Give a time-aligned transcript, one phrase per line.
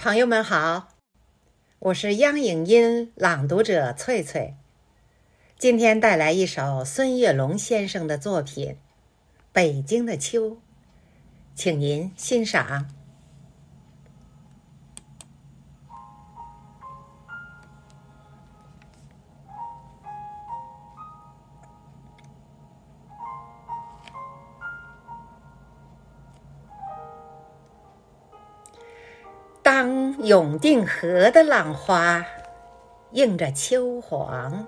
[0.00, 0.90] 朋友们好，
[1.80, 4.54] 我是央影音朗读者翠翠，
[5.58, 8.74] 今天带来一首孙月龙先生的作品
[9.52, 10.50] 《北京的秋》，
[11.56, 12.88] 请您欣赏。
[30.18, 32.26] 永定河的浪花
[33.12, 34.66] 映着秋黄，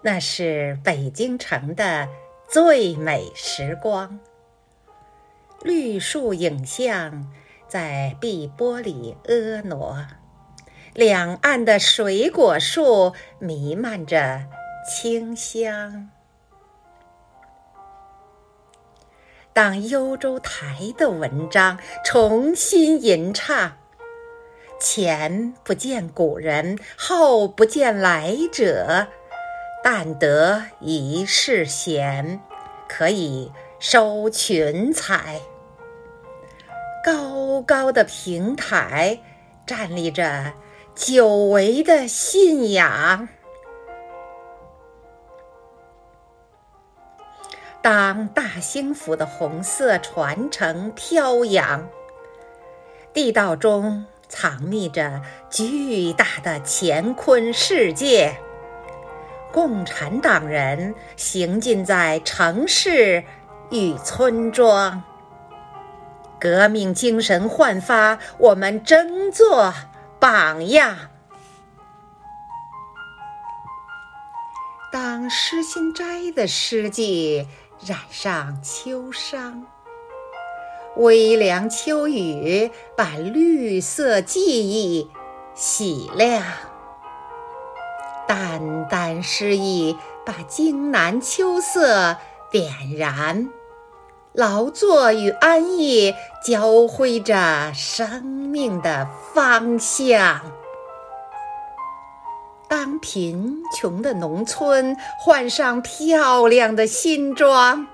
[0.00, 2.08] 那是北京城的
[2.48, 4.18] 最美时光。
[5.60, 7.30] 绿树影像
[7.68, 10.08] 在碧波里婀娜，
[10.94, 14.46] 两岸的水果树弥漫着
[14.88, 16.08] 清香。
[19.52, 23.76] 当幽州台的文章重新吟唱，
[24.78, 29.08] 前不见古人，后不见来者，
[29.82, 32.40] 但得一世闲，
[32.88, 35.40] 可以收群才。
[37.02, 39.20] 高高的平台
[39.66, 40.52] 站立着
[40.94, 43.28] 久违的信仰。
[47.82, 51.86] 当大兴府的红色传承飘扬，
[53.12, 58.36] 地道中藏匿着巨大的乾坤世界。
[59.52, 63.24] 共产党人行进在城市
[63.70, 65.02] 与村庄，
[66.40, 69.72] 革命精神焕发，我们争做
[70.18, 70.96] 榜样。
[74.92, 77.46] 当诗心斋的诗句。
[77.84, 79.62] 染上秋殇，
[80.96, 85.10] 微凉秋雨把绿色记忆
[85.54, 86.42] 洗亮，
[88.28, 92.16] 淡淡诗意把荆南秋色
[92.50, 93.48] 点燃，
[94.32, 96.14] 劳作与安逸
[96.46, 100.40] 交辉着生命的方向。
[102.68, 107.86] 当贫穷的农村换上漂亮的新装，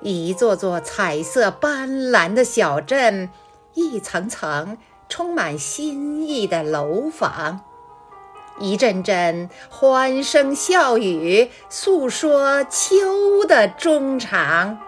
[0.00, 3.30] 一座座彩色斑斓的小镇，
[3.74, 7.60] 一层层充满新意的楼房，
[8.58, 14.78] 一阵阵欢声笑语诉说秋的衷肠。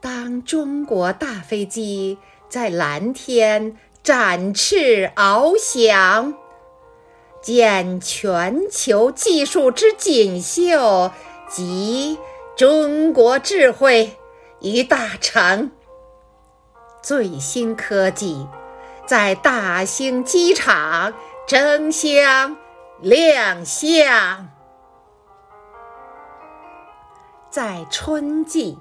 [0.00, 3.76] 当中国大飞机在蓝天。
[4.06, 6.32] 展翅翱翔，
[7.42, 11.10] 见全球技术之锦绣
[11.48, 12.18] 集
[12.56, 14.16] 中国智慧
[14.60, 15.70] 于大成。
[17.02, 18.46] 最新科技
[19.06, 21.14] 在大兴机场
[21.46, 22.56] 争相
[23.00, 24.48] 亮相。
[27.48, 28.78] 在春季，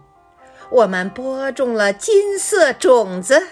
[0.72, 3.48] 我们播种了金色种子。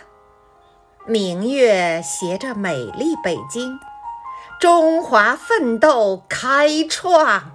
[1.05, 3.79] 明月携着美丽北京，
[4.59, 7.51] 中华奋斗开创。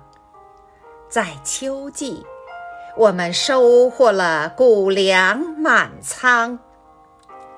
[1.08, 2.26] 在秋季，
[2.94, 6.58] 我们收获了谷粮满仓，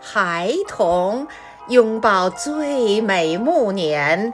[0.01, 1.27] 孩童
[1.69, 4.33] 拥抱最美暮年，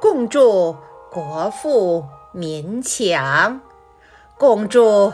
[0.00, 0.76] 共祝
[1.12, 3.60] 国富民强，
[4.36, 5.12] 共祝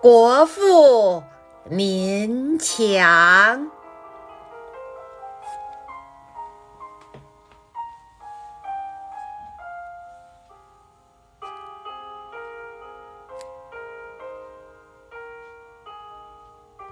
[0.00, 1.22] 国富
[1.68, 3.70] 民强。